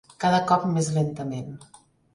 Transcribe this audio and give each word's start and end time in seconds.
Cada 0.23 0.39
cop 0.53 0.65
més 0.79 0.91
lentament. 0.99 1.57